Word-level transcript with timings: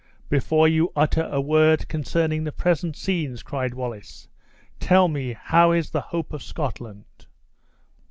"Before 0.29 0.67
you 0.67 0.91
utter 0.95 1.29
a 1.31 1.39
word 1.39 1.87
concerning 1.87 2.43
the 2.43 2.51
present 2.51 2.95
scenes," 2.97 3.43
cried 3.43 3.75
Wallace, 3.75 4.27
"tell 4.79 5.07
me 5.07 5.33
how 5.33 5.73
is 5.73 5.91
the 5.91 6.01
hope 6.01 6.33
of 6.33 6.41
Scotland? 6.41 7.27